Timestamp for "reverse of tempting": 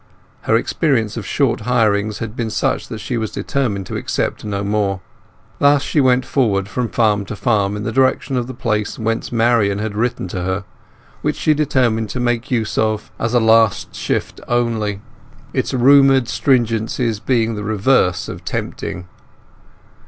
17.63-19.05